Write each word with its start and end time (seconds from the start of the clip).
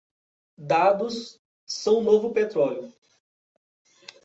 Dados 0.57 1.39
são 1.67 1.99
o 1.99 2.03
novo 2.03 2.33
petróleo 2.33 2.91